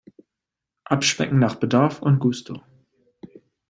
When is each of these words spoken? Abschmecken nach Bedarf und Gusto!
Abschmecken 0.85 1.37
nach 1.37 1.53
Bedarf 1.59 2.01
und 2.01 2.17
Gusto! 2.17 2.63